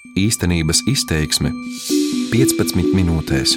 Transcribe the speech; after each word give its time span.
Īstenības 0.00 0.78
izteiksme 0.88 1.50
15 2.32 2.94
minūtēs. 2.96 3.52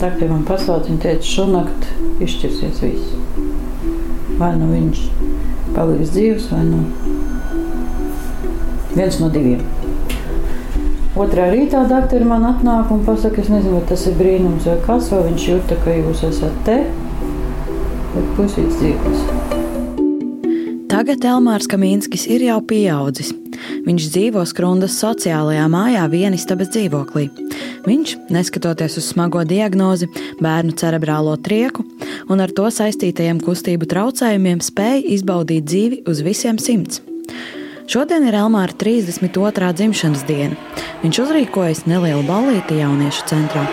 Dakteris 0.00 0.30
man 0.30 0.46
pasauca, 0.48 0.88
viņa 0.88 1.02
teica, 1.02 1.26
šonakt 1.28 1.84
izšķirsies 2.24 2.80
viss. 2.86 3.10
Vai 4.40 4.54
nu 4.56 4.70
viņš 4.70 5.02
paliks 5.76 6.14
dzīves, 6.14 6.48
vai 6.54 6.62
nu 6.70 6.80
viens 8.94 9.20
no 9.20 9.28
diviem. 9.34 9.60
Otrā 11.12 11.50
rītā 11.52 11.84
doktori 11.90 12.24
man 12.24 12.48
atnāk 12.48 12.88
un 12.94 13.04
pasaka, 13.04 13.42
es 13.44 13.52
nezinu, 13.52 13.76
vai 13.76 13.88
tas 13.92 14.06
ir 14.08 14.16
brīnums 14.16 14.70
vai 14.70 14.78
kas, 14.88 15.12
vai 15.12 15.26
viņš 15.28 15.50
jūta, 15.52 15.82
ka 15.84 15.98
jūs 16.00 16.24
esat 16.30 16.56
te, 16.64 16.78
bet 18.16 18.32
pusīts 18.40 18.80
dzīvos. 18.80 19.37
Tagad 21.08 21.24
Elmārs 21.24 21.64
Kamīnskis 21.64 22.26
ir 22.28 22.42
jau 22.44 22.58
pieaudzis. 22.68 23.30
Viņš 23.86 24.08
dzīvo 24.12 24.42
Skrundas 24.44 24.98
sociālajā 25.00 25.62
mājā 25.72 26.02
vienistabas 26.12 26.68
dzīvoklī. 26.74 27.30
Viņš, 27.86 28.12
neskatoties 28.28 28.98
uz 29.00 29.06
smago 29.14 29.40
diagnozi, 29.48 30.10
bērnu 30.44 30.76
cerebrālo 30.76 31.38
trieku 31.40 31.86
un 32.28 32.44
ar 32.44 32.52
to 32.52 32.68
saistītajiem 32.68 33.40
kustību 33.40 33.88
traucējumiem, 33.88 34.60
spēja 34.60 35.00
izbaudīt 35.16 35.64
dzīvi 35.64 36.02
uz 36.12 36.20
visiem 36.28 36.60
simts. 36.60 37.00
Šodien 37.88 38.28
ir 38.28 38.36
Elmāra 38.42 38.76
32. 38.76 39.72
dzimšanas 39.80 40.28
diena. 40.28 40.60
Viņš 41.06 41.24
uzrīkojas 41.24 41.86
nelielu 41.88 42.28
ballīti 42.28 42.82
jauniešu 42.82 43.30
centrā. 43.32 43.64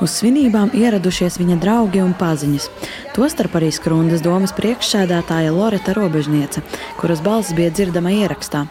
Uz 0.00 0.14
svinībām 0.16 0.70
ieradušies 0.72 1.36
viņa 1.36 1.58
draugi 1.60 2.00
un 2.00 2.14
paziņas. 2.16 2.70
Tostarp 3.12 3.58
arī 3.58 3.68
Skrundas 3.74 4.22
domas 4.24 4.54
priekšsēdētāja 4.56 5.52
Loreta 5.52 5.92
Robežniece, 5.96 6.62
kuras 6.96 7.20
balss 7.24 7.52
bija 7.56 7.68
dzirdama 7.74 8.14
ierakstā. 8.22 8.64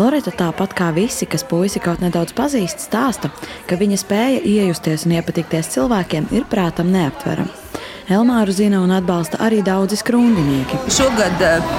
Loreta, 0.00 0.32
tāpat 0.32 0.72
kā 0.76 0.88
visi, 0.96 1.28
kas 1.28 1.44
puisi 1.44 1.82
kaut 1.84 2.00
nedaudz 2.00 2.32
pazīst, 2.36 2.86
stāsta, 2.88 3.28
ka 3.68 3.76
viņa 3.76 4.00
spēja 4.00 4.40
iejusties 4.40 5.04
un 5.04 5.18
iepatikties 5.18 5.74
cilvēkiem 5.76 6.32
ir 6.32 6.48
prātam 6.48 6.88
neaptverama. 6.94 7.61
Elmāru 8.12 8.52
zina 8.52 8.80
un 8.82 8.90
atbalsta 8.92 9.38
arī 9.46 9.62
daudzi 9.64 9.96
skrundinieki. 10.00 10.80
Šogad 10.92 11.44
uh, 11.46 11.74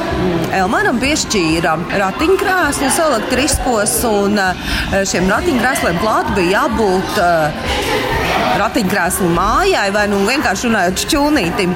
Elmāram 0.55 1.02
piešķīra 1.03 1.75
ratiņkrēslus 1.99 2.99
elektriskos, 3.08 3.99
un 4.09 4.39
uh, 4.41 4.71
šiem 5.09 5.30
ratiņkrēsliem 5.30 5.99
klāt 6.02 6.31
bija 6.38 6.64
jābūt 6.64 7.19
uh, 7.21 8.14
ratiņkrēslu 8.59 9.30
mājai 9.33 9.88
vai 9.94 10.03
nu 10.11 10.21
vienkārši 10.27 10.69
runājot 10.69 11.05
čūnītim. 11.11 11.73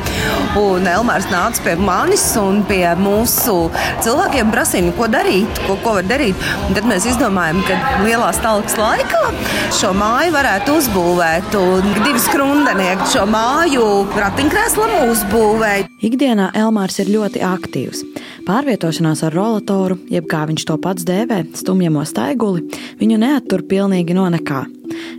Un 0.57 0.87
Elmārs 0.89 1.27
nāca 1.31 1.63
pie 1.65 1.75
manis 1.79 2.23
un 2.39 2.63
pie 2.67 2.83
mūsu 2.99 3.55
cilvēkiem 4.05 4.51
prasīja, 4.53 4.93
ko 4.97 5.09
darīt, 5.11 5.61
ko, 5.67 5.77
ko 5.83 5.97
var 5.97 6.07
darīt. 6.09 6.47
Un 6.67 6.77
tad 6.77 6.87
mēs 6.89 7.07
izdomājām, 7.11 7.61
ka 7.67 8.03
lielā 8.05 8.29
stalkas 8.35 8.77
laikā 8.79 9.23
šo 9.77 9.93
māju 9.97 10.33
varētu 10.37 10.77
uzbūvēt. 10.81 11.57
Un 11.61 11.91
divi 12.03 12.21
skrundenieki 12.23 13.09
šo 13.13 13.27
māju 13.29 13.87
ratiņkrēslam 14.15 14.93
uzbūvēja. 15.11 15.87
Ikdienā 16.05 16.51
Elmārs 16.57 16.99
ir 17.03 17.09
ļoti 17.11 17.41
aktīvs. 17.43 18.03
Pārvietošanās 18.47 19.25
ar 19.27 19.35
rolatoru, 19.35 19.97
jeb 20.13 20.29
kā 20.31 20.45
viņš 20.47 20.67
to 20.69 20.77
pats 20.79 21.03
dēvē, 21.07 21.41
stumjamo 21.57 22.05
staiguli, 22.07 22.63
viņu 23.01 23.19
neattur 23.25 23.65
pilnīgi 23.67 24.15
no 24.15 24.29
nekā. 24.31 24.63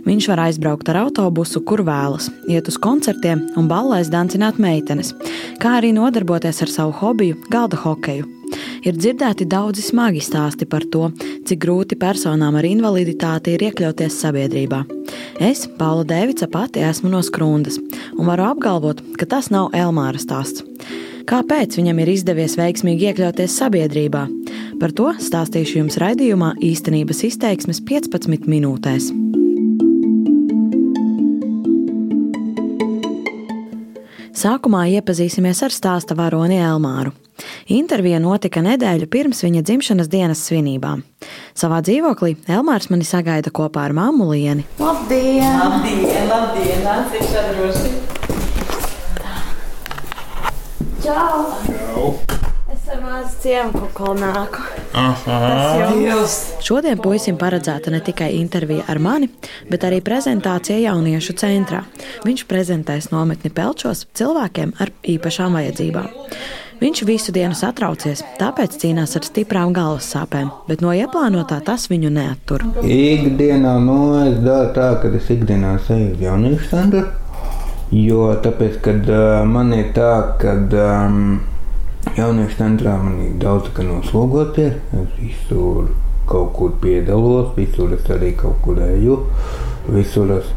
Viņš 0.07 0.31
var 0.31 0.45
aizbraukt 0.47 0.89
ar 0.89 1.03
autobusu, 1.03 1.61
kur 1.61 1.83
vēlas, 1.85 2.31
iet 2.49 2.71
uz 2.71 2.79
koncertiem 2.81 3.45
un 3.59 3.69
ballēs 3.69 4.09
dancināt 4.09 4.57
meitenes, 4.57 5.13
kā 5.61 5.77
arī 5.77 5.93
nodarboties 5.93 6.63
ar 6.65 6.73
savu 6.79 6.97
hobiju, 7.03 7.37
galda 7.53 7.77
hokeju. 7.83 8.38
Ir 8.87 8.95
dzirdēti 8.95 9.47
daudzi 9.49 9.83
smagi 9.83 10.21
stāsti 10.23 10.67
par 10.69 10.85
to, 10.91 11.09
cik 11.47 11.59
grūti 11.65 11.97
personām 11.99 12.57
ar 12.59 12.67
invaliditāti 12.67 13.55
ir 13.55 13.67
iekļauties 13.69 14.19
sabiedrībā. 14.23 14.83
Es, 15.39 15.65
Paula 15.79 16.05
Dēvica, 16.07 16.49
pati 16.51 16.83
esmu 16.83 17.11
no 17.11 17.21
Skrundas 17.25 17.79
un 17.79 18.25
varu 18.27 18.49
apgalvot, 18.49 19.03
ka 19.19 19.27
tas 19.29 19.51
nav 19.53 19.73
Elmāra 19.77 20.19
stāsts. 20.19 20.65
Kāpēc 21.29 21.75
viņam 21.77 21.99
ir 22.01 22.09
izdevies 22.15 22.57
veiksmīgi 22.57 23.11
iekļauties 23.11 23.57
sabiedrībā? 23.61 24.25
Par 24.81 24.95
to 24.95 25.11
stāstīšu 25.21 25.83
jums 25.83 25.99
raidījumā 26.01 26.55
īstenības 26.71 27.25
izteiksmes 27.29 27.83
15 27.85 28.49
minūtēs. 28.49 29.11
Sākumā 34.39 34.85
iepazīsimies 34.93 35.59
ar 35.65 35.73
stāsta 35.75 36.15
varoni 36.15 36.61
Elmāru. 36.63 37.11
Intervija 37.75 38.21
notika 38.23 38.61
nedēļu 38.63 39.09
pirms 39.11 39.43
viņa 39.43 39.63
dzimšanas 39.67 40.07
dienas 40.11 40.45
svinībām. 40.47 41.01
Savā 41.59 41.81
dzīvoklī 41.83 42.37
Elmārs 42.47 42.87
mani 42.93 43.07
sagaida 43.07 43.51
kopā 43.51 43.89
ar 43.89 43.95
māmu 43.97 44.29
Lieni. 44.31 44.63
Labdien! 44.79 45.59
Labdien, 45.59 46.31
labdien, 46.31 46.87
nāciet 46.87 47.27
sadroši. 47.35 47.91
Čau! 51.03 51.43
Es 51.99 52.31
ar 52.31 52.38
mazu 53.19 53.35
ciemu 53.41 53.87
kaut 53.93 54.19
nāku. 54.19 54.63
Šodien 56.63 56.99
puisim 57.03 57.37
paredzēta 57.39 57.91
ne 57.91 57.99
tikai 58.03 58.29
intervija 58.39 58.85
ar 58.87 58.99
mani, 58.99 59.29
bet 59.69 59.83
arī 59.87 59.99
prezentācija 60.05 60.79
jauniešu 60.79 61.35
centrā. 61.39 61.83
Viņš 62.23 62.45
prezentēs 62.47 63.09
nometni 63.11 63.51
Pelčos 63.51 64.05
cilvēkiem 64.15 64.73
ar 64.79 64.93
īpašām 65.03 65.59
vajadzībām. 65.59 66.09
Viņš 66.79 67.03
visu 67.03 67.33
dienu 67.35 67.57
satraucies, 67.59 68.23
tāpēc 68.39 68.77
cīnās 68.79 69.17
ar 69.19 69.27
stiprām 69.27 69.73
galvas 69.75 70.07
sāpēm, 70.13 70.53
bet 70.69 70.79
no 70.79 70.93
ieplānotā 70.95 71.59
tas 71.67 71.89
viņu 71.91 72.13
neattur. 72.15 72.63
Ikdienā 72.87 73.75
nu, 73.83 73.99
es 74.29 74.39
daru 74.45 74.71
tā, 74.77 74.93
ka 75.01 75.11
es 75.19 75.27
ikdienā 75.35 75.75
eju 75.81 76.13
uz 76.13 76.23
jauniešu 76.23 76.71
centru. 76.71 77.03
Jo 77.91 78.31
tāpēc, 78.39 78.79
kad 78.85 79.07
uh, 79.11 79.41
man 79.49 79.73
ir 79.75 79.89
tā, 79.95 80.11
ka 80.39 80.55
um, 80.55 81.39
jauniešu 82.17 82.57
centrā 82.57 82.95
man 83.01 83.19
ir 83.25 83.35
daudz 83.41 83.69
kā 83.75 83.83
noslogoties, 83.85 84.77
es 84.97 85.11
visur 85.19 85.89
kaut 86.29 86.53
kur 86.57 86.73
piedalos, 86.81 87.51
visur 87.57 87.93
es 87.97 88.09
arī 88.13 88.31
kaut 88.37 88.59
kur 88.63 88.79
eju, 88.85 89.17
visur 89.89 90.33
es 90.37 90.49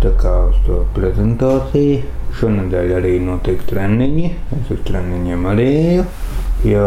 tā 0.00 0.12
kā 0.20 0.32
uz 0.48 0.56
to 0.66 0.80
prezentāciju. 0.96 2.00
Šonadēļ 2.40 2.92
arī 2.94 3.16
notiek 3.24 3.62
treniņi, 3.66 4.28
es 4.56 4.68
uz 4.70 4.80
treniņiem 4.86 5.46
arī 5.50 5.66
eju. 5.80 6.04
Ja 6.68 6.86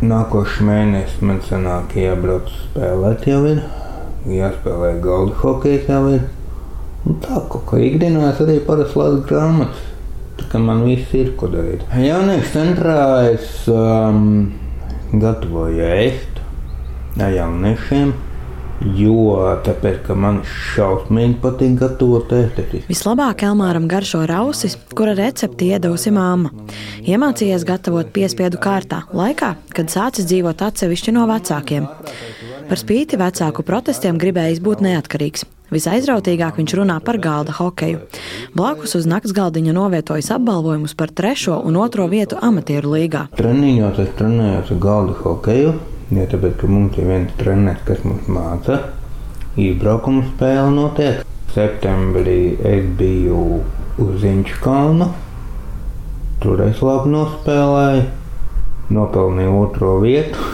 nākošais 0.00 0.62
mēnesis 0.64 1.24
man 1.26 1.40
sanāk 1.44 1.96
jābrauc 1.98 2.48
spēlēt 2.54 3.26
jau 3.28 3.40
ir, 3.50 3.64
jāspēlē 4.30 4.94
galda 5.04 5.36
hokejs 5.42 5.90
jau 5.90 6.04
ir. 6.14 6.28
Un 7.08 7.18
tā 7.24 7.40
kaut 7.50 7.66
kā 7.68 7.80
ikdienā 7.82 8.30
es 8.30 8.40
arī 8.44 8.60
parasti 8.64 9.00
lasu 9.00 9.24
grāmatas. 9.26 9.89
Kā 10.50 10.58
man 10.62 10.84
viss 10.86 11.12
ir, 11.14 11.34
ko 11.38 11.50
darīt. 11.52 11.84
Jauniešu 11.94 12.50
centrā 12.54 12.98
es 13.28 13.68
um, 13.70 14.50
gatavoju 15.12 15.84
ēst 15.84 16.40
jauniešiem. 17.20 18.12
Jo 18.96 19.58
tāpēc, 19.60 19.98
ka 20.06 20.14
man 20.16 20.38
šausmīgi 20.48 21.34
patīk 21.42 21.74
gatavot 21.82 22.30
ēst. 22.32 22.86
Vislabāk 22.88 23.44
Elmāram 23.44 23.84
garšo 23.90 24.22
rausis, 24.30 24.78
kura 24.96 25.12
recepti 25.18 25.68
iedavusi 25.74 26.14
māma. 26.16 26.48
Iemācījies 27.04 27.66
gatavot 27.68 28.08
piespiedu 28.14 28.56
kārtā, 28.62 29.02
laikā, 29.12 29.52
kad 29.76 29.92
sācis 29.92 30.30
dzīvot 30.30 30.64
atsevišķi 30.64 31.16
no 31.18 31.28
vecākiem. 31.28 31.92
Par 32.70 32.80
spīti 32.80 33.20
vecāku 33.20 33.66
protestiem 33.68 34.16
gribējis 34.20 34.64
būt 34.64 34.86
neatkarīgs. 34.88 35.44
Visaizrautīgāk 35.70 36.56
viņš 36.58 36.72
runā 36.80 36.96
par 37.06 37.20
galda 37.22 37.54
hokeju. 37.54 38.00
Blakus 38.58 38.96
uz 38.98 39.06
nakts 39.06 39.34
galdiņa 39.36 39.74
novietojas 39.76 40.32
apbalvojumus 40.34 40.96
par 40.98 41.12
trešo 41.14 41.60
un 41.62 41.78
otro 41.78 42.08
vietu 42.10 42.40
amatieru 42.42 42.96
līgā. 42.96 43.28
Treniņos 43.38 44.00
es 44.02 44.10
trenējos 44.18 44.74
ar 44.74 44.80
galda 44.82 45.14
hokeju. 45.22 45.74
Ja 46.10 46.26
tāpēc, 46.26 46.56
ka 46.58 46.66
mums 46.66 46.98
ir 46.98 47.06
viens 47.06 47.34
treneris, 47.38 47.84
kas 47.86 48.02
mums 48.02 48.26
māca, 48.26 48.80
izbraukuma 49.54 50.24
spēle 50.32 50.72
notiek. 50.74 51.20
Septembrī 51.54 52.56
es 52.66 52.88
biju 52.98 53.60
uz 54.02 54.16
Ziņķu 54.24 54.58
kalnu. 54.64 55.06
Tur 56.42 56.64
es 56.66 56.82
labi 56.82 57.12
nospēlēju, 57.14 58.04
nopelnīju 58.96 59.56
otro 59.60 59.96
vietu. 60.02 60.50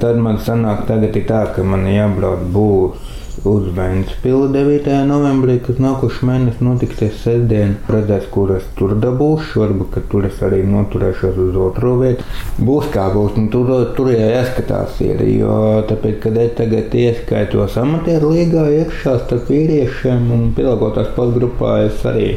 Tad 0.00 0.16
man 0.24 0.40
sanāk, 0.40 0.86
tagad 0.88 1.20
tā, 1.28 1.42
ka 1.52 1.64
man 1.68 1.84
jābrauc 1.90 2.48
būs 2.54 3.03
uz 3.44 3.66
Vēnspili 3.76 4.48
9. 4.54 4.88
novembrī, 5.08 5.58
kas 5.64 5.80
nākošais 5.82 6.24
mēnesis 6.28 6.62
notiksies 6.64 7.18
sestdien. 7.20 7.76
Redzēs, 7.92 8.28
kur 8.32 8.54
es 8.56 8.64
tur 8.78 8.94
dabūšu, 9.00 9.60
varbūt, 9.60 9.90
ka 9.94 10.04
tur 10.12 10.28
es 10.28 10.40
arī 10.44 10.62
noturēšos 10.68 11.40
uz 11.48 11.58
otro 11.66 11.94
vietu. 12.00 12.24
Būs 12.64 12.88
kā 12.94 13.10
būs, 13.14 13.36
un 13.40 13.50
tur, 13.52 13.74
tur 13.96 14.10
jau 14.14 14.30
jāskatās 14.30 14.96
ir, 15.04 15.20
jo 15.36 15.58
tāpēc, 15.90 16.18
kad 16.24 16.40
es 16.46 16.56
tagad 16.60 16.96
ieskaitos 17.04 17.78
amatieru 17.80 18.32
līgā 18.32 18.64
iekšā 18.80 19.18
starp 19.26 19.52
vīriešiem 19.52 20.26
un 20.34 20.50
pielāgotās 20.56 21.12
podgrupā, 21.18 21.78
es 21.90 22.04
arī 22.08 22.34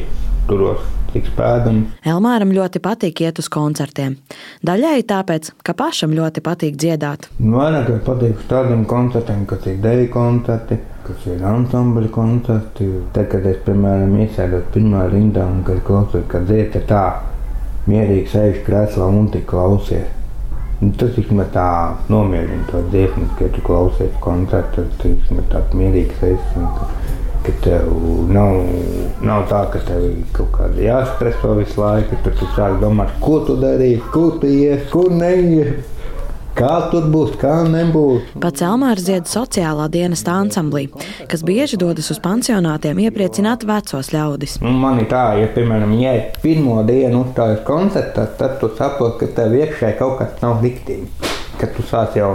turos 0.49 0.83
tiks 1.13 1.31
pēdams. 1.37 1.95
Elmāram 2.07 2.51
ļoti 2.55 2.81
patīk 2.83 3.23
iet 3.23 3.39
uz 3.41 3.47
koncertiem. 3.51 4.17
Daļai 4.67 4.99
tāpēc, 5.07 5.53
ka 5.65 5.75
pašam 5.77 6.13
ļoti 6.17 6.43
patīk 6.45 6.77
dziedāt. 6.79 7.29
Vairāk 7.39 7.91
man 7.93 8.03
patīk 8.05 8.37
uz 8.41 8.51
tādiem 8.51 8.83
koncertiem, 8.89 9.45
kas 9.49 9.67
ir 9.71 9.79
deju 9.83 10.09
koncerti, 10.13 10.79
kas 11.07 11.25
ir 11.31 11.41
ansambļu 11.47 12.11
koncerti. 12.13 12.89
Tad, 13.15 13.29
kad 13.31 13.47
es, 13.49 13.57
piemēram, 13.65 14.13
iesēdos 14.25 14.67
pirmā 14.73 15.07
rindā 15.11 15.47
un 15.47 15.63
kad 15.67 15.81
klausos, 15.87 16.27
kad 16.31 16.45
dzieta 16.49 16.83
tā 16.89 17.03
mierīgi 17.87 18.29
sēž 18.33 18.61
krēslā 18.67 19.07
un 19.07 19.31
tik 19.33 19.47
klausies. 19.49 20.13
Un 20.77 20.91
Tas 20.93 21.15
vismaz 21.15 21.47
tā 21.55 21.67
nomierina 22.11 22.67
to 22.69 22.83
dziesmu, 22.91 23.31
kad 23.39 23.55
tu 23.55 23.63
klausies 23.65 24.13
koncertu, 24.21 24.83
tad 24.99 25.07
vismaz 25.09 25.47
tāds 25.53 25.73
mierīgs 25.79 26.21
esi. 26.27 26.65
Ka 27.47 27.53
tev 27.63 27.87
nav, 28.29 28.59
nav 29.25 29.45
tā, 29.49 29.63
ka 29.73 29.81
tev 29.87 30.03
ir 30.05 30.19
kaut 30.35 30.51
kāda 30.53 30.83
jāstreso 30.83 31.55
visu 31.57 31.81
laiku. 31.81 32.19
Tad 32.25 32.37
tu 32.37 32.49
sāk 32.53 32.77
domāt, 32.83 33.15
ko 33.23 33.39
tu 33.47 33.55
darīsi, 33.61 34.03
kur 34.13 34.37
tu 34.41 34.51
ies, 34.51 34.83
kur 34.91 35.09
neies. 35.13 35.96
Kā 36.57 36.87
tur 36.89 37.05
būs, 37.13 37.35
kā 37.37 37.59
nebūs. 37.69 38.31
Pats 38.41 38.63
Elmārs 38.65 39.03
dzied 39.05 39.27
sociālā 39.29 39.83
dienesta 39.93 40.39
ansamblī, 40.41 40.87
kas 41.29 41.43
bieži 41.45 41.77
dodas 41.77 42.07
uz 42.09 42.17
pansionātiem 42.23 42.97
iepriecināt 43.03 43.61
vecos 43.69 44.07
ļaudis. 44.09 44.55
Un 44.65 44.79
Man 44.81 45.03
ir 45.03 45.05
tā, 45.11 45.35
ja, 45.37 45.51
piemēram, 45.53 45.91
ja 46.01 46.15
pirmo 46.41 46.79
dienu 46.87 47.19
uzstāju 47.27 47.59
koncertā, 47.67 48.25
tad 48.39 48.55
tu 48.57 48.71
saproti, 48.73 49.19
ka 49.19 49.43
tev 49.43 49.53
iekšā 49.53 49.91
kaut 49.99 50.15
kas 50.17 50.39
nav 50.41 50.63
riktīgi. 50.65 51.29
Kad 51.61 51.75
tu 51.75 51.85
sāc 51.85 52.17
jau 52.17 52.31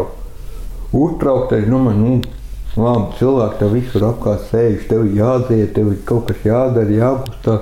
uztraukties, 0.94 1.66
domā, 1.66 1.90
nu, 1.98 2.20
labi, 2.76 3.16
cilvēki 3.18 3.58
tev 3.58 3.74
visur 3.74 4.04
apkārt 4.12 4.44
sēž, 4.52 4.84
tev 4.92 5.02
ir 5.08 5.16
jādzied, 5.18 5.72
tev 5.74 5.90
ir 5.96 5.98
kaut 6.06 6.30
kas 6.30 6.44
jādara, 6.46 6.94
jāgustā. 6.94 7.56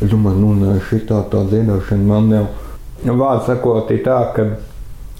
Es 0.00 0.08
domāju, 0.08 0.54
nu, 0.62 0.78
šitā 0.88 1.20
tā 1.28 1.44
dziedāšana 1.52 2.08
man 2.08 2.32
nav. 2.32 2.48
Nu, 3.04 3.18
Vārds 3.20 3.50
sakot, 3.50 3.92
ir 3.92 4.00
tā, 4.08 4.22
ka 4.32 4.48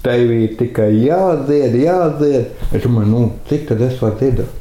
tev 0.07 0.31
ir 0.31 0.55
tikai 0.59 0.91
jādzied, 1.03 1.75
jādzied. 1.83 2.55
Es 2.71 2.85
domāju, 2.85 3.09
nu, 3.11 3.25
cik 3.49 3.67
tad 3.71 3.83
es 3.83 3.99
varu 3.99 4.15
dziedāt? 4.21 4.55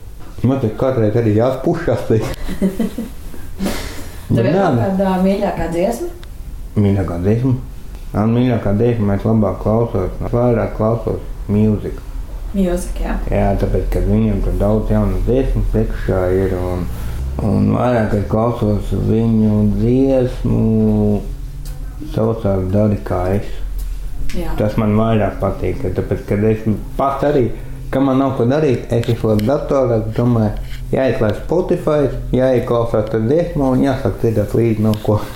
Man 0.47 0.59
te 0.61 0.69
kādreiz 0.79 1.15
arī 1.17 1.37
jāspušas. 1.39 2.11
Tev 4.27 4.43
ir 4.43 4.57
kāda 4.59 5.13
mīļākā 5.23 5.71
dziesma? 5.71 6.09
Mīļākā 6.77 7.17
dziesma. 7.23 7.55
Man 8.13 8.35
mīļākā 8.35 8.73
dziesma, 8.77 9.17
es 9.17 9.27
labāk 9.27 9.61
klausos, 9.63 10.11
vairāk 10.33 10.75
klausos 10.77 11.23
mūziku. 11.53 12.03
Mūzika, 12.57 13.03
jā. 13.05 13.15
Jā, 13.31 13.49
tāpēc, 13.61 13.87
ka 13.93 14.03
viņam 14.07 14.43
tur 14.45 14.59
daudz 14.61 14.91
jaunu 14.93 15.21
dziesmu 15.29 15.63
priekšā 15.73 16.21
ir 16.43 16.57
un, 16.59 16.87
un 17.47 17.71
vairāk 17.77 18.17
es 18.19 18.27
klausos 18.33 18.93
viņu 19.09 19.61
dziesmu 19.77 21.23
saucās 22.15 22.67
Dari 22.73 22.99
kā 23.07 23.23
es. 23.39 23.49
Jā. 24.37 24.53
Tas 24.59 24.77
man 24.81 24.95
vairāk 24.99 25.41
patīk, 25.43 25.81
ka 25.83 25.95
tāpēc, 25.97 26.23
kad 26.29 26.45
es 26.51 26.65
pats 26.99 27.27
arī, 27.27 27.49
ka 27.91 28.03
man 28.05 28.21
nav 28.23 28.37
ko 28.39 28.47
darīt, 28.51 28.87
es 28.93 29.09
izlaižu 29.13 29.47
datorā, 29.49 30.01
domāju, 30.17 30.55
jāizlaiž 30.93 31.43
Spotify, 31.43 32.11
jāieklausās 32.37 33.11
tad 33.13 33.29
dziesmā 33.31 33.73
un 33.75 33.85
jāsāk 33.87 34.19
dzirdēt 34.23 34.57
līdzi 34.59 34.87
no 34.87 34.95
ko. 35.07 35.21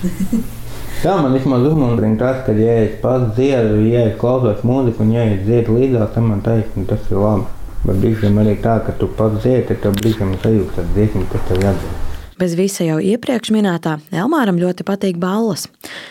Tā 1.01 1.15
man 1.17 1.33
vismaz 1.33 1.63
uzmundrina 1.65 2.19
tas, 2.19 2.43
ka, 2.45 2.53
ja 2.53 2.75
es 2.83 2.99
pats 3.01 3.31
dziedu, 3.33 3.79
ja 3.89 4.03
es 4.11 4.19
klausos 4.21 4.61
mūziku 4.67 5.01
un 5.01 5.15
ja 5.15 5.25
es 5.31 5.41
dziedu 5.47 5.79
līdzās, 5.79 6.13
tad 6.13 6.27
man 6.27 6.45
taisnība 6.45 6.93
tas 6.93 7.09
ir 7.09 7.23
labi. 7.23 7.49
Bet 7.81 7.97
brīžiem 8.03 8.37
arī 8.37 8.53
tā, 8.61 8.77
ka 8.85 8.93
tu 9.01 9.09
pats 9.17 9.41
dziedi, 9.41 9.81
tad 9.81 9.97
brīžiem 9.97 10.37
sajūta 10.43 10.77
tas 10.77 10.93
dziesmu, 10.93 11.25
kas 11.33 11.49
tev 11.49 11.65
jādara. 11.65 12.00
Bez 12.41 12.55
visa 12.57 12.81
jau 12.81 12.95
iepriekš 12.97 13.51
minētā, 13.53 13.99
Elmāram 14.09 14.57
ļoti 14.57 14.81
patīk 14.81 15.19
balles. 15.21 15.67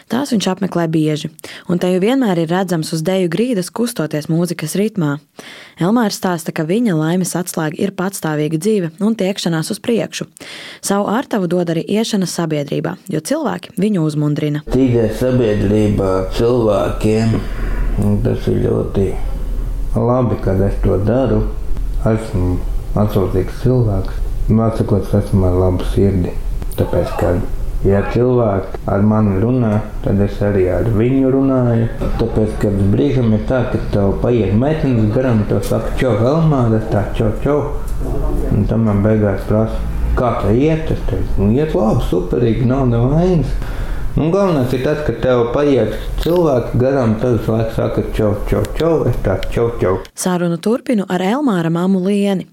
Tās 0.07 0.31
viņš 0.31 0.47
apmeklē 0.53 0.85
bieži, 0.87 1.33
un 1.67 1.81
te 1.83 1.89
jau 1.91 1.99
vienmēr 2.05 2.45
ir 2.45 2.53
redzams 2.53 2.93
uz 2.95 3.03
deju 3.03 3.27
grīdas 3.33 3.73
kustoties 3.75 4.29
mūzikas 4.31 4.77
ritmā. 4.79 5.17
Elmārs 5.83 6.21
stāsta, 6.21 6.55
ka 6.55 6.63
viņa 6.69 6.95
laimes 6.95 7.35
atslēga 7.35 7.81
ir 7.83 7.91
patstāvīga 7.99 8.63
dzīve 8.63 8.93
un 9.03 9.19
tiekšanās 9.19 9.73
uz 9.75 9.83
priekšu. 9.83 10.29
Savu 10.79 11.11
ārtavu 11.11 11.51
dod 11.51 11.75
arī 11.75 11.83
iešana 11.99 12.31
sabiedrībā, 12.31 12.95
jo 13.11 13.19
cilvēki 13.19 13.75
viņu 13.83 14.07
uzmundrina. 14.07 14.63
Tīgai 14.71 15.11
sabiedrībā 15.19 16.15
cilvēkiem 16.39 17.39
un 18.07 18.19
tas 18.23 18.47
ir 18.47 18.63
ļoti 18.69 19.11
labi, 19.99 20.39
kad 20.47 20.63
es 20.71 20.79
to 20.87 21.03
daru. 21.03 21.43
Esmu 22.07 22.55
atsaucīgs 23.03 23.65
cilvēks. 23.67 24.30
Man 24.51 24.73
sakot, 24.75 25.05
es 25.07 25.13
esmu 25.15 25.47
ar 25.47 25.55
labu 25.55 25.85
sirdi. 25.93 26.33
Tāpēc, 26.75 27.11
ka, 27.21 27.29
ja 27.87 28.01
cilvēki 28.11 28.81
ar 28.91 29.05
mani 29.07 29.37
runā, 29.39 29.77
tad 30.03 30.19
es 30.25 30.41
arī 30.43 30.65
ar 30.75 30.89
viņu 30.97 31.31
runāju. 31.31 31.87
Tāpēc, 32.19 32.57
kad 32.65 32.81
brīžam 32.91 33.31
ir 33.37 33.45
tā, 33.47 33.61
ka 33.71 33.79
tev 33.95 34.17
paiet 34.25 34.57
meitenes 34.59 35.13
garām, 35.15 35.45
tev 35.47 35.63
saka, 35.69 35.95
čau, 36.01 36.17
Elmāra, 36.33 36.81
tā, 36.91 37.05
čau, 37.15 37.31
čau. 37.45 37.61
Un 38.51 38.67
tam 38.67 38.89
man 38.89 39.05
beigās 39.07 39.47
prasa, 39.47 39.79
kā 40.19 40.33
tā 40.41 40.57
iet. 40.57 40.91
Es 40.97 41.07
teicu, 41.07 41.45
nu, 41.45 41.53
iet 41.55 41.77
labi, 41.79 42.03
superīgi, 42.11 42.67
nav 42.67 42.89
nevainas. 42.91 43.55
Un 44.17 44.33
galvenais 44.35 44.73
ir 44.75 44.81
tas, 44.83 44.99
ka 45.07 45.13
tev 45.23 45.53
paiet 45.55 45.93
cilvēki 46.25 46.79
garām, 46.81 47.13
tad 47.23 47.45
laiku 47.47 47.77
saka, 47.77 48.03
čau, 48.17 48.33
čau, 48.51 48.63
čau, 48.75 48.95
es 49.07 49.15
tā, 49.23 49.37
čau, 49.55 49.69
čau. 49.79 49.93
Sarunu 50.19 50.59
turpinu 50.59 51.07
ar 51.07 51.23
Elmāra 51.23 51.71
māmu 51.71 52.01
Lieni. 52.03 52.49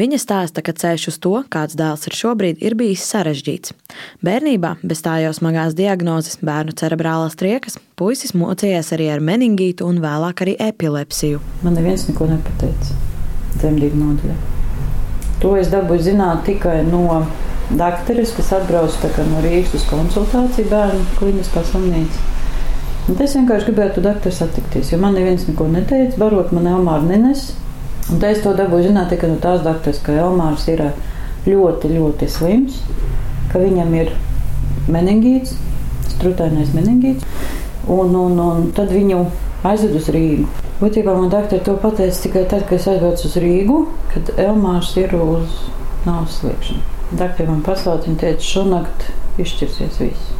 Viņa 0.00 0.20
stāsta, 0.22 0.64
ka 0.64 0.72
ceļš 0.72 1.04
uz 1.12 1.18
to, 1.20 1.34
kāds 1.52 1.76
dēls 1.76 2.08
ir 2.08 2.16
šobrīd, 2.16 2.64
ir 2.64 2.78
bijis 2.80 3.04
sarežģīts. 3.12 3.76
Bērnībā, 4.24 4.78
bez 4.80 5.04
tā 5.04 5.18
jau 5.26 5.34
smagās 5.36 5.76
diagnozes, 5.76 6.40
bērnu 6.40 6.72
cerebrālās 6.80 7.36
triekas, 7.36 7.76
puisis 8.00 8.32
mocījās 8.32 8.94
arī 8.96 9.10
ar 9.12 9.20
meningītu 9.20 9.84
un 9.84 10.00
vēlāk 10.00 10.46
arī 10.46 10.56
epilepsiju. 10.64 11.44
Man 11.60 11.76
neviens 11.76 12.08
neko 12.08 12.32
nepateica. 12.32 12.96
Dzemdību 13.60 14.00
nodaļā. 14.00 14.40
To 15.44 15.56
es 15.60 15.68
dabūju 15.68 16.08
zināt 16.08 16.46
tikai 16.48 16.80
no 16.88 17.20
doktoras, 17.78 18.34
kas 18.36 18.52
atbrauc 18.58 18.96
no 19.30 19.40
Rīgas 19.44 19.74
uz 19.78 19.88
konsultāciju 19.88 20.68
bērnu 20.70 21.04
kliniskā 21.18 21.64
slimnīcā. 21.70 22.28
Un 23.10 23.18
es 23.18 23.32
vienkārši 23.34 23.66
gribēju 23.66 23.96
to 23.96 24.04
doktoru 24.04 24.34
satikties, 24.36 24.92
jo 24.92 24.98
man 25.02 25.16
neviens 25.18 25.48
neko 25.48 25.66
neteica, 25.70 26.18
barot 26.20 26.52
man 26.54 26.68
Elmāra 26.70 27.02
nenes. 27.02 27.48
Un 28.12 28.20
tā 28.22 28.30
es 28.34 28.42
to 28.44 28.52
dabūju 28.54 28.90
zināt 28.90 29.10
tikai 29.10 29.30
no 29.32 29.40
tās 29.42 29.64
doktoras, 29.64 29.98
ka 30.06 30.14
Elmārs 30.22 30.68
ir 30.70 30.84
ļoti, 31.48 31.90
ļoti 31.96 32.28
slims, 32.30 32.78
ka 33.50 33.62
viņam 33.62 33.96
ir 33.98 34.12
meningīts, 34.92 35.56
strutainais 36.14 36.70
meningīts. 36.76 37.26
Un, 37.90 38.14
un, 38.14 38.38
un 38.38 38.70
tad 38.76 38.94
viņu 38.94 39.24
aizved 39.66 39.98
uz 39.98 40.10
Rīgu. 40.14 40.46
Būtībā 40.78 41.14
man 41.18 41.30
doktori 41.30 41.62
to 41.66 41.74
pateica 41.82 42.22
tikai 42.24 42.46
tad, 42.50 42.66
kad 42.68 42.78
es 42.78 42.90
aizbraucu 42.90 43.26
uz 43.26 43.38
Rīgu, 43.42 43.84
kad 44.14 44.34
Elmārs 44.38 44.94
ir 45.02 45.14
uz 45.18 45.62
nāves 46.06 46.38
sliekšņa. 46.38 47.01
Doktori 47.12 47.48
man 47.48 47.62
paslauca, 47.66 48.08
viņa 48.08 48.20
teica, 48.22 48.46
šonakt 48.46 49.08
izšķirsies 49.42 49.98
viss. 50.00 50.30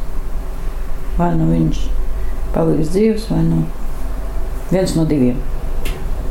Vai 1.19 1.33
nu 1.37 1.51
viņš 1.51 1.81
paliks 2.53 2.93
dzīves, 2.93 3.27
vai 3.29 3.43
nu 3.45 3.63
viens 4.71 4.95
no 4.97 5.05
diviem. 5.09 5.37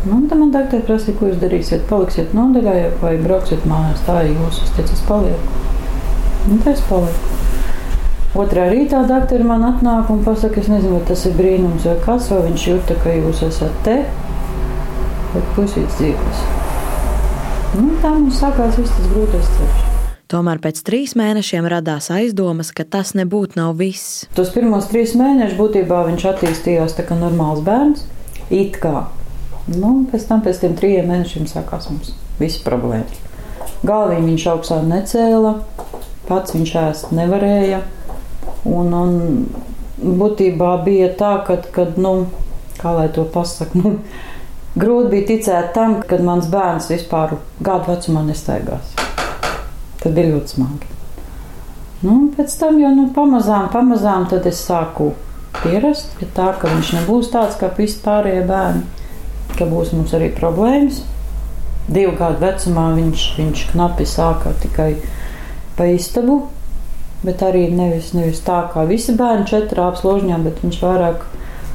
Nu, 0.02 0.18
tad 0.26 0.40
man 0.40 0.50
doktori 0.50 0.82
prasīja, 0.82 1.14
ko 1.18 1.28
jūs 1.30 1.38
darīsiet. 1.38 1.84
Paliksiet 1.90 2.32
nodaļā 2.34 2.72
vai 3.02 3.12
brauksiet 3.22 3.68
mājās. 3.70 4.02
Tā 4.06 4.24
ir 4.24 4.32
jūsu, 4.34 4.66
teicu, 4.74 4.96
es 4.96 5.04
palieku. 5.06 5.60
Un 6.50 6.58
tā 6.64 6.74
es 6.74 6.82
palieku. 6.88 7.38
Otrā 8.42 8.64
rītā 8.72 9.04
doktori 9.06 9.44
man 9.46 9.62
atnāk 9.68 10.10
un 10.10 10.24
pasaka, 10.26 10.58
es 10.58 10.72
nezinu, 10.72 10.96
vai 10.96 11.06
tas 11.12 11.22
ir 11.28 11.36
brīnums 11.38 11.86
vai 11.86 11.98
kas, 12.02 12.30
vai 12.32 12.40
viņš 12.48 12.66
jūta, 12.70 12.98
ka 13.04 13.14
jūs 13.14 13.44
esat 13.46 13.78
te, 13.86 13.98
vai 15.36 15.46
pusīts 15.54 16.00
dzīves. 16.00 16.44
Nu, 17.76 17.92
tā 18.02 18.16
mums 18.16 18.40
sākās 18.40 18.80
viss 18.80 18.96
tas 18.96 19.12
grūtais 19.12 19.56
ceļš. 19.60 19.91
Tomēr 20.32 20.62
pēc 20.64 20.78
trīs 20.86 21.12
mēnešiem 21.18 21.66
radās 21.68 22.06
aizdomas, 22.08 22.70
ka 22.72 22.86
tas 22.88 23.10
nebūtu 23.18 23.58
nav 23.58 23.74
viss. 23.76 24.22
Tos 24.32 24.48
pirmos 24.54 24.86
trīs 24.88 25.12
mēnešus 25.18 25.58
būtībā 25.58 25.98
viņš 26.06 26.24
attīstījās 26.30 26.96
kā 26.96 27.18
normāls 27.18 27.60
bērns. 27.66 28.06
It 28.48 28.78
kā. 28.80 29.10
Nu, 29.68 29.90
pēc 30.08 30.24
tam, 30.30 30.40
pēc 30.46 30.62
tiem 30.62 30.78
trim 30.78 31.10
mēnešiem, 31.12 31.44
sākās 31.50 31.90
mums 31.90 32.14
visi 32.40 32.62
problēmas. 32.64 33.20
Galviņu 33.84 34.30
viņš 34.30 34.46
augstā 34.54 34.80
necēla, 34.86 35.52
pats 36.30 36.56
viņš 36.56 36.74
ēst 36.86 37.12
nevarēja. 37.12 37.82
Un, 38.72 38.96
un 38.96 40.16
būtībā 40.22 40.72
bija 40.88 41.12
tā, 41.20 41.34
ka, 41.44 41.60
kad, 41.76 42.00
nu, 42.00 42.14
kā 42.80 42.96
lai 42.96 43.08
to 43.12 43.28
pasakā, 43.36 43.84
nu, 43.84 43.98
grūti 44.80 45.12
bija 45.12 45.30
ticēt 45.34 45.72
tam, 45.76 46.00
kad 46.08 46.24
mans 46.24 46.48
bērns 46.48 46.88
vispār 46.96 47.36
gadu 47.60 47.92
vecumā 47.92 48.24
nestaigās. 48.32 49.01
Tad 50.02 50.16
bija 50.16 50.32
ļoti 50.34 50.56
smagi. 50.56 50.88
Nu, 52.02 52.16
pēc 52.34 52.54
tam 52.58 52.80
jau 52.82 52.90
nu, 52.96 53.06
pamazām, 53.14 53.68
pamazām 53.70 54.26
es 54.42 54.64
sāku 54.66 55.12
pierast 55.60 56.16
pie 56.18 56.26
tā, 56.34 56.48
ka 56.58 56.70
viņš 56.72 56.92
nebūs 56.96 57.30
tāds 57.30 57.58
kā 57.60 57.70
visi 57.76 58.00
pārējie 58.02 58.42
bērni, 58.48 58.82
ka 59.54 59.68
būs 59.70 59.92
mums 59.94 60.14
arī 60.16 60.32
problēmas. 60.34 61.02
Divu 61.86 62.16
gadu 62.18 62.42
vecumā 62.42 62.88
viņš, 62.96 63.26
viņš 63.38 63.64
knapi 63.72 64.06
sāka 64.06 64.54
tikai 64.62 64.90
pa 65.78 65.86
istabu, 65.90 66.40
bet 67.22 67.42
arī 67.46 67.68
nevis, 67.70 68.12
nevis 68.16 68.42
tā 68.46 68.64
kā 68.72 68.86
visi 68.88 69.14
bērni 69.18 69.46
četrām 69.50 69.94
složņām, 69.98 70.46
bet 70.46 70.62
viņš 70.62 70.80
vairāk 70.82 71.26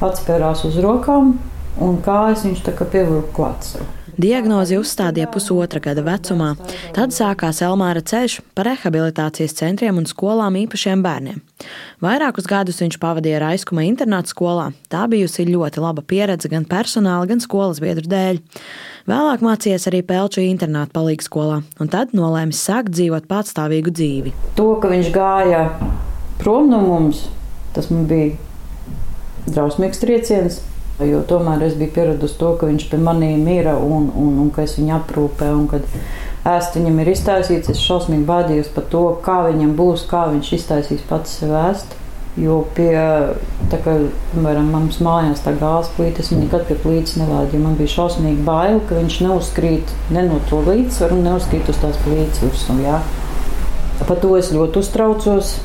atspērās 0.03 0.65
uz 0.67 0.79
rokām 0.83 1.37
un 1.83 2.01
kājas 2.03 2.43
viņš 2.47 2.65
tā 2.67 2.75
kā 2.75 2.87
pievilka 2.91 3.31
klāt 3.35 3.71
sev. 3.71 3.96
Diagnozi 4.17 4.79
uzstādīja 4.81 5.27
pusotra 5.29 5.77
gada 5.77 6.01
vecumā. 6.01 6.55
Tad 6.95 7.11
sākās 7.13 7.59
Elmāra 7.61 8.01
ceļš 8.01 8.39
pa 8.57 8.63
rehabilitācijas 8.65 9.53
centriem 9.59 9.99
un 10.01 10.07
skolām 10.09 10.55
īpašiem 10.57 11.03
bērniem. 11.05 11.43
Vairākus 12.01 12.47
gadus 12.49 12.81
viņš 12.81 12.97
pavadīja 13.03 13.43
Raiskuma 13.43 13.83
internāta 13.85 14.33
skolā. 14.33 14.71
Tā 14.89 15.03
bijusi 15.11 15.45
ļoti 15.45 15.83
laba 15.83 16.01
pieredze 16.01 16.49
gan 16.49 16.65
personāla, 16.65 17.27
gan 17.29 17.43
skolas 17.43 17.77
biedru 17.83 18.09
dēļ. 18.09 18.39
Vēlāk 19.05 19.43
mācījies 19.45 19.85
arī 19.91 20.01
Pelču 20.09 20.41
internāta 20.41 20.97
palīdzības 20.97 21.29
skolā, 21.29 21.59
un 21.77 21.93
tad 21.93 22.17
nolēma 22.17 22.57
sākt 22.57 22.95
dzīvot 22.97 23.29
patstāvīgu 23.29 23.93
dzīvi. 23.93 24.33
To, 24.57 24.71
ka 24.81 24.89
viņš 24.95 25.11
gāja 25.13 25.61
prom 26.41 26.71
no 26.73 26.81
mums, 26.81 27.27
tas 27.77 27.91
man 27.93 28.09
bija 28.09 28.33
drausmīgs 29.45 30.01
trieciens. 30.01 30.59
Jo 30.97 31.19
tomēr 31.29 31.61
es 31.67 31.75
biju 31.77 31.93
pieradusi 31.93 32.39
to, 32.39 32.55
ka 32.57 32.65
viņš 32.65 32.87
pie 32.89 32.97
maniem 32.97 33.43
ir 33.53 33.67
un, 33.75 34.07
un, 34.17 34.39
un 34.41 34.47
ka 34.53 34.63
es 34.65 34.79
viņu 34.79 34.95
aprūpēju. 34.95 35.59
Kad 35.69 35.83
ēst 36.55 36.77
viņam 36.79 37.01
ir 37.03 37.11
iztaisīts, 37.11 37.69
es 37.69 37.83
šausmīgi 37.83 38.25
baidījos 38.25 38.71
par 38.73 38.87
to, 38.89 39.03
kā 39.21 39.43
viņam 39.45 39.75
būs, 39.77 40.07
kā 40.09 40.25
viņš 40.31 40.49
iztaisīs 40.57 41.03
pats 41.09 41.35
sev 41.37 41.53
ēst. 41.59 41.93
Jo 42.37 42.59
pie, 42.77 42.93
tā 43.69 43.79
kā, 43.81 43.93
piemēram, 44.31 44.67
manas 44.73 44.97
mājās 45.01 45.41
tā 45.41 45.55
gāzes 45.57 45.89
plīta, 45.97 46.21
es 46.21 46.29
nekad 46.33 46.67
pie 46.69 46.77
plītas 46.81 47.15
nelaidu, 47.17 47.57
jo 47.57 47.61
man 47.63 47.77
bija 47.79 47.93
šausmīgi 47.95 48.45
bail, 48.45 48.77
ka 48.89 48.97
viņš 48.97 49.17
neuzkrīt 49.25 49.93
ne 50.13 50.25
no 50.27 50.37
to 50.49 50.61
līdzsvaru, 50.65 51.17
neuzkrīt 51.25 51.69
uz 51.73 51.81
tās 51.81 51.97
plītas 52.05 52.41
virsmu, 52.45 52.77
jā. 52.85 52.99
Par 54.05 54.21
to 54.21 54.33
es 54.37 54.53
ļoti 54.53 54.81
uztraucos. 54.81 55.55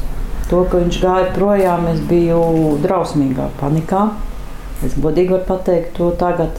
To, 0.48 0.64
ka 0.68 0.80
viņš 0.80 1.00
gāja 1.00 1.28
projām, 1.36 1.86
es 1.92 2.00
biju 2.08 2.40
drausmīgā 2.82 3.48
panikā. 3.60 4.06
Es 4.82 4.96
godīgi 4.98 5.36
varu 5.36 5.46
pateikt 5.46 5.94
to 5.98 6.10
tagad, 6.18 6.56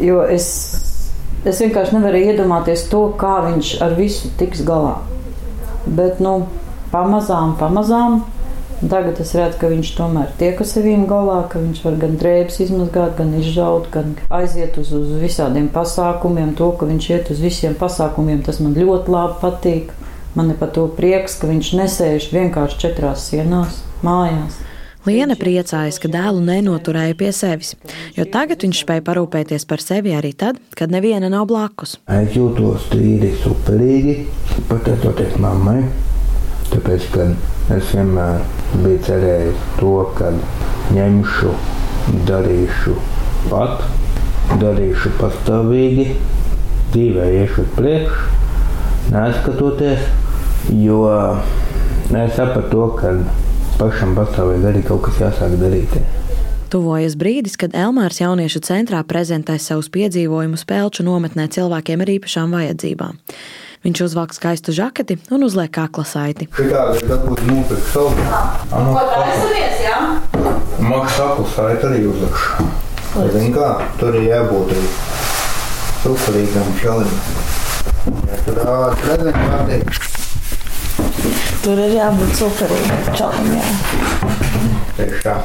jo 0.00 0.20
es, 0.28 0.48
es 1.48 1.62
vienkārši 1.62 1.96
nevaru 1.96 2.20
iedomāties 2.20 2.84
to, 2.92 3.06
kā 3.20 3.38
viņš 3.46 3.76
ar 3.84 3.96
visu 3.96 4.28
tiks 4.40 4.60
galā. 4.68 4.98
Bet, 5.86 6.20
nu, 6.22 6.42
pamazām, 6.92 7.56
pamazām. 7.58 8.22
Tagad 8.82 9.20
es 9.22 9.30
redzu, 9.38 9.60
ka 9.60 9.68
viņš 9.70 9.90
tomēr 9.94 10.30
tiek 10.40 10.58
ar 10.58 10.66
sevīm 10.66 11.04
galā, 11.06 11.36
ka 11.50 11.60
viņš 11.62 11.84
var 11.84 12.00
gan 12.02 12.16
drēbes 12.18 12.56
izmazgāt, 12.64 13.12
gan 13.20 13.30
izžaut, 13.38 13.86
gan 13.94 14.16
aiziet 14.26 14.74
uz, 14.82 14.90
uz 14.96 15.12
visādiem 15.22 15.68
pasākumiem. 15.70 16.50
To, 16.58 16.72
ka 16.78 16.88
viņš 16.90 17.06
iet 17.12 17.30
uz 17.30 17.42
visiem 17.44 17.76
pasākumiem, 17.78 18.42
tas 18.42 18.58
man 18.58 18.74
ļoti 18.74 19.14
labi 19.14 19.38
patīk. 19.44 19.94
Man 20.34 20.50
ir 20.50 20.58
par 20.58 20.72
to 20.74 20.88
prieks, 20.98 21.38
ka 21.38 21.46
viņš 21.46 21.72
nesēž 21.78 22.28
vienkārši 22.34 22.82
četrās 22.82 23.28
sienās 23.30 23.78
mājās. 24.02 24.58
Liena 25.02 25.34
priecājas, 25.34 25.96
ka 25.98 26.06
dēlu 26.06 26.38
nenoturēja 26.46 27.16
pie 27.18 27.32
sevis, 27.34 27.72
jo 28.14 28.22
tagad 28.30 28.62
viņš 28.62 28.82
spēja 28.84 29.02
parūpēties 29.08 29.66
par 29.66 29.82
sevi 29.82 30.12
arī 30.14 30.30
tad, 30.38 30.60
kad 30.78 30.94
neviena 30.94 31.26
nav 31.32 31.48
blakus. 31.50 31.96
Es 32.06 32.36
jūtos 32.38 32.86
tīri 32.92 33.32
superīgi, 33.42 34.14
pateicoties 34.70 35.34
mammai. 35.42 35.80
Tāpēc, 36.70 37.08
kad 37.16 37.74
es 37.74 37.90
vienmēr 37.96 38.46
biju 38.84 39.02
cerējis 39.08 39.66
to, 39.80 39.92
ka 40.14 40.30
ņemšu, 40.94 41.56
darīšu 42.30 42.94
pat, 43.50 43.82
darīšu 44.62 45.16
pastāvīgi, 45.18 46.12
dzīvē 46.94 47.30
iešu 47.42 47.66
uz 47.66 47.74
priekšu, 47.74 48.32
neskatoties, 49.18 50.06
jo 50.78 51.06
es 52.14 52.36
sapratu 52.38 52.70
to, 52.70 52.92
ka 53.02 53.16
pašam 53.82 54.14
pastāvīgi 54.18 54.68
arī 54.70 54.82
kaut 54.86 55.02
kas 55.08 55.18
jāsāk 55.24 55.56
darīt. 55.58 55.96
Tuvojas 56.72 57.18
brīdis, 57.20 57.58
kad 57.60 57.74
Elmārs 57.76 58.22
jauniešu 58.22 58.62
centrā 58.64 59.02
prezentē 59.04 59.58
savus 59.60 59.90
piedzīvojumus 59.92 60.64
Pelču 60.68 61.04
nometnē 61.04 61.48
cilvēkiem 61.52 62.04
ar 62.04 62.12
īpašām 62.14 62.54
vajadzībām. 62.56 63.18
Viņš 63.82 64.02
uzvelk 64.06 64.32
skaistu 64.36 64.72
žaketi 64.72 65.18
un 65.34 65.42
uzliek 65.42 65.72
kakla 65.74 66.04
saiti. 66.06 66.46
Šitādi 66.54 67.02
ir 67.02 67.44
nopirkt 67.50 67.90
savu. 67.90 68.14
Ko 68.70 69.02
taisamies, 69.10 69.82
jā? 69.82 69.98
Maks 70.86 71.18
kakla 71.18 71.48
saiti 71.56 71.88
arī 71.90 72.06
uzlikšu. 72.12 72.70
Zin 73.34 73.52
kā, 73.52 73.74
tur 74.00 74.16
ir 74.16 74.30
jābūt 74.30 74.72
arī 74.76 74.86
superīgam 76.06 76.72
čalim. 76.80 77.20
Ja 78.30 78.42
tur 78.46 78.64
ātri 78.64 79.10
prezentācija. 79.10 80.21
Tur 81.62 81.78
ir 81.78 81.94
jābūt 81.94 82.32
superīgam 82.40 83.14
čalam, 83.14 83.52
jā. 83.54 83.66
Tieši 84.98 85.20
tā. 85.22 85.36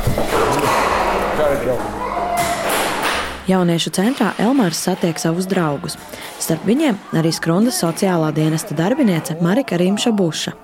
Jauniešu 3.47 3.93
centrā 3.95 4.33
Elmārs 4.43 4.81
satiek 4.83 5.19
savus 5.21 5.45
draugus. 5.47 5.95
Starp 6.41 6.65
viņiem 6.67 6.97
arī 7.15 7.31
Skrundas 7.35 7.77
sociālā 7.79 8.33
dienesta 8.35 8.75
darbiniece 8.75 9.37
Marika 9.39 9.79
Rimša 9.79 10.11
Buša. 10.17 10.57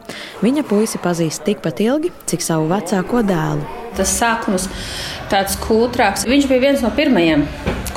Viņa 0.44 0.66
puisi 0.68 1.00
pazīst 1.00 1.46
tikpat 1.48 1.80
ilgi, 1.86 2.12
cik 2.28 2.44
savu 2.44 2.68
vecāko 2.74 3.24
dēlu. 3.24 3.83
Tas 3.98 4.16
sākums 4.20 4.70
tāds 5.32 5.58
kūtrāks. 5.62 6.28
Viņš 6.30 6.50
bija 6.50 6.64
viens 6.68 6.84
no 6.86 6.92
pirmajiem, 6.94 7.46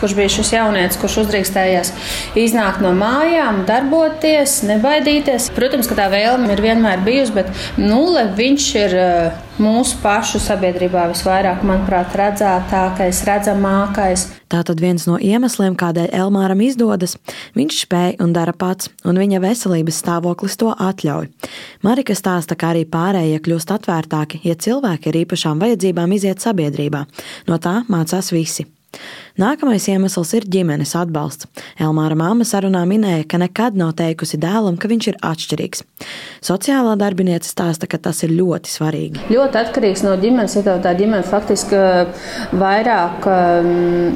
kurš 0.01 0.15
bija 0.17 0.33
šis 0.37 0.53
jaunietis, 0.55 0.99
kurš 1.01 1.23
uzdrīkstējās 1.25 1.93
iznākt 2.39 2.83
no 2.85 2.93
mājām, 2.97 3.65
darboties, 3.69 4.61
nebaidīties. 4.69 5.51
Protams, 5.57 5.89
ka 5.91 5.99
tā 5.99 6.11
vēlme 6.13 6.53
ir 6.53 6.65
vienmēr 6.65 7.05
bijusi, 7.07 7.37
bet 7.37 7.53
nulle 7.81 8.29
viņš 8.37 8.71
ir 8.83 8.97
eh, 9.01 9.43
mūsu 9.63 10.01
pašu 10.03 10.41
sabiedrībā 10.43 11.07
visvairāk, 11.13 11.65
manuprāt, 11.67 12.17
redzētākais, 12.19 13.23
redzamākais. 13.29 14.27
Tā 14.53 14.61
tad 14.63 14.79
viens 14.79 15.09
no 15.09 15.17
iemesliem, 15.19 15.75
kādēļ 15.79 16.13
Elmāram 16.15 16.61
izdodas, 16.63 17.17
viņš 17.57 17.81
spēj 17.87 18.13
un 18.23 18.35
dara 18.37 18.53
pats, 18.55 18.93
un 19.03 19.19
viņa 19.19 19.41
veselības 19.43 19.99
stāvoklis 20.05 20.55
to 20.61 20.71
atļauj. 20.71 21.33
Marika 21.83 22.15
stāsta, 22.15 22.55
ka 22.55 22.71
arī 22.75 22.85
pārējie 22.87 23.41
kļūst 23.43 23.73
atvērtāki, 23.75 24.45
ja 24.47 24.55
cilvēki 24.55 25.11
ar 25.11 25.19
īpašām 25.25 25.65
vajadzībām 25.65 25.86
iziet 26.17 26.43
sabiedrībā. 26.43 27.05
No 27.47 27.61
tā 27.63 27.83
mācās 27.93 28.33
visi. 28.35 28.67
Nākamais 29.37 29.85
iemesls 29.93 30.31
ir 30.33 30.47
ģimenes 30.49 30.95
atbalsts. 30.97 31.45
Elmāra 31.77 32.17
māma 32.17 32.45
sarunā 32.49 32.81
minēja, 32.89 33.27
ka 33.29 33.37
nekad 33.37 33.75
nav 33.77 33.91
teikusi 33.99 34.39
dēlam, 34.41 34.79
ka 34.81 34.89
viņš 34.89 35.09
ir 35.11 35.19
atšķirīgs. 35.29 35.83
Sociālā 36.47 36.95
darbiniece 36.97 37.51
stāsta, 37.51 37.85
ka 37.85 38.01
tas 38.01 38.23
ir 38.25 38.33
ļoti 38.33 38.73
svarīgi. 38.73 39.27
Ļoti 39.29 39.61
atkarīgs 39.61 40.05
no 40.07 40.15
ģimenes, 40.23 40.55
ja 40.57 40.77
tā 40.81 40.95
ģimene 40.97 41.27
faktiski 41.29 41.81
vairāk 42.57 43.29
um, 43.29 43.69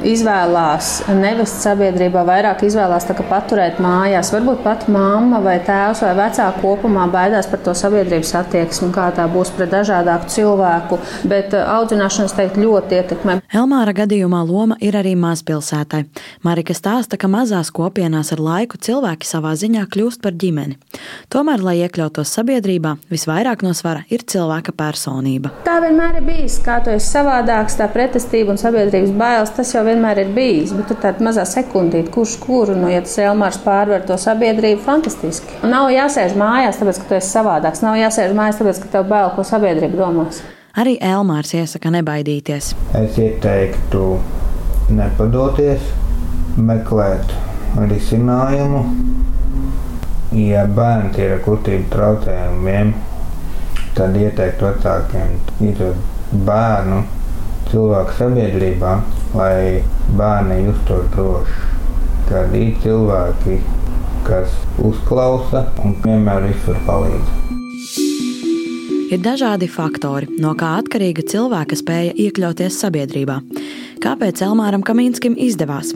izvēlās 0.09 0.89
nevest 1.13 1.61
sabiedrībā, 1.67 2.25
vairāk 2.25 2.65
izvēlās 2.65 3.05
paturēt 3.29 3.77
mājās. 3.83 4.33
Varbūt 4.33 4.65
pat 4.65 4.87
mamma 4.89 5.43
vai 5.45 5.59
tēvs 5.61 6.01
vai 6.07 6.15
vecāki 6.17 6.65
kopumā 6.65 7.05
baidās 7.13 7.51
par 7.51 7.61
to 7.61 7.77
sabiedrības 7.77 8.33
attieksmi, 8.41 8.89
kā 8.97 9.11
tā 9.13 9.29
būs 9.29 9.53
pret 9.53 9.69
dažādāku 9.77 10.33
cilvēku, 10.33 10.97
bet 11.29 11.53
uh, 11.53 11.69
audzināšanas 11.77 12.37
teikt 12.41 12.57
ļoti 12.57 13.01
ietekmē. 13.03 13.39
Elmāra 13.53 13.93
gadījumā 14.01 14.41
loma 14.49 14.81
ir 14.81 14.97
arī 14.97 15.10
mazpilsētai. 15.19 16.03
Marika 16.45 16.75
stāsta, 16.77 17.17
ka 17.19 17.29
mazās 17.31 17.71
kopienās 17.73 18.31
ar 18.35 18.41
laiku 18.43 18.79
cilvēki 18.81 19.27
savā 19.27 19.53
ziņā 19.59 19.85
kļūst 19.91 20.21
par 20.23 20.35
ģimeni. 20.39 20.77
Tomēr, 21.33 21.63
lai 21.65 21.75
iekļautos 21.81 22.33
sabiedrībā, 22.37 22.95
visvairāk 23.11 23.65
no 23.65 23.73
svara 23.77 24.05
ir 24.09 24.25
cilvēka 24.27 24.75
personība. 24.77 25.53
Tā 25.65 25.79
vienmēr 25.83 26.21
ir 26.21 26.27
bijis. 26.27 26.59
Kā 26.65 26.79
tu 26.85 26.93
esi 26.93 27.09
savādāks, 27.11 27.77
tā 27.79 27.89
pretestība 27.91 28.55
un 28.55 28.61
sabiedrības 28.61 29.11
bailes, 29.17 29.53
tas 29.57 29.73
jau 29.75 29.83
vienmēr 29.87 30.23
ir 30.25 30.33
bijis. 30.35 30.75
Bet 30.77 30.91
tur 30.91 31.01
tāda 31.03 31.27
mazā 31.27 31.45
sekundīte, 31.49 32.11
kurš 32.13 32.37
kuru, 32.45 32.77
nu, 32.77 32.89
ja 32.91 33.03
tas 33.05 33.17
Elmārs 33.21 33.59
pārvar 33.65 34.05
to 34.07 34.17
sabiedrību, 34.21 34.81
fantastiski. 34.85 35.61
Nav 35.67 35.91
jāsēž 35.93 36.37
mājās, 36.39 36.81
tāpēc, 36.81 37.03
ka 37.03 37.11
tu 37.11 37.19
esi 37.19 37.31
savādāks. 37.35 37.83
Nav 37.85 37.99
jāsēž 37.99 38.33
mājās, 38.37 38.61
tāpēc, 38.61 38.81
ka 38.83 38.97
tev 38.97 39.07
bail, 39.11 39.31
ko 39.35 39.45
sabiedrība 39.47 40.03
domās. 40.03 40.41
Arī 40.79 40.95
Elmārs 41.03 41.51
iesaka 41.57 41.91
nebaidīties. 41.91 42.71
Es 42.95 43.17
ieteiktu 43.19 44.05
nepadoties, 44.89 45.87
meklēt 46.57 47.33
risinājumu. 47.91 48.83
Ja 50.35 50.63
bērni 50.67 51.11
ir 51.19 51.35
ar 51.35 51.41
kustību 51.45 51.89
traucējumiem, 51.91 52.93
tad 53.97 54.15
ieteikt 54.15 54.63
vecākiem 54.63 55.35
izdot 55.67 56.39
bērnu 56.47 57.01
cilvēku 57.71 58.15
sabiedrībā, 58.19 58.95
lai 59.35 59.83
bērni 60.17 60.63
justos 60.65 61.11
droši. 61.15 61.69
Kad 62.31 62.55
ir 62.55 62.75
cilvēki 62.83 63.59
kas 64.23 64.53
uzklausa 64.81 65.65
un 65.83 65.95
vienmēr 66.03 66.47
visur 66.49 66.77
palīdz. 66.87 67.37
Ir 69.11 69.19
dažādi 69.19 69.67
faktori, 69.67 70.29
no 70.39 70.53
kā 70.55 70.77
atkarīga 70.79 71.25
cilvēka 71.27 71.75
spēja 71.75 72.13
iekļauties 72.15 72.77
sabiedrībā. 72.79 73.41
Kāpēc 74.01 74.39
Elmāram 74.41 74.81
Kamīnskim 74.81 75.35
izdevās? 75.37 75.91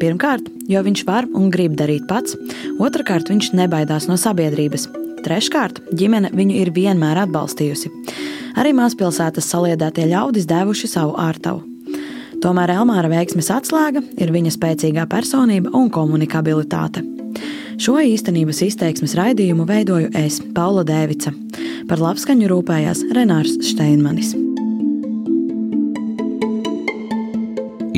Pirmkārt, 0.00 0.46
jo 0.70 0.80
viņš 0.80 1.02
var 1.04 1.26
un 1.36 1.50
grib 1.52 1.74
darīt 1.76 2.06
pats, 2.08 2.32
otrkārt, 2.80 3.28
viņš 3.28 3.50
nebaidās 3.58 4.06
no 4.08 4.16
sabiedrības. 4.16 4.86
Treškārt, 5.26 5.82
ģimene 5.92 6.30
viņu 6.32 6.56
ir 6.56 6.72
vienmēr 6.72 7.20
atbalstījusi. 7.26 7.92
Arī 8.56 8.72
mazpilsētas 8.78 9.50
saliedētie 9.52 10.08
ļaudis 10.08 10.48
devuši 10.48 10.88
savu 10.88 11.12
ārtavu. 11.20 11.60
Tomēr 12.40 12.72
Elmāra 12.78 13.12
veiksmes 13.12 13.52
atslēga 13.52 14.00
ir 14.16 14.32
viņa 14.32 14.56
spēcīgā 14.56 15.04
personība 15.12 15.74
un 15.76 15.92
komunikabilitāte. 15.92 17.04
Šo 17.80 18.00
īstenības 18.00 18.64
izteiksmes 18.70 19.18
raidījumu 19.20 19.68
veidoju 19.68 20.14
es, 20.16 20.40
Paula 20.56 20.86
Dēvica. 20.88 21.36
Par 21.92 22.00
labskaņu 22.00 22.48
rūpējās 22.48 23.10
Renārs 23.12 23.60
Steinmanis. 23.68 24.32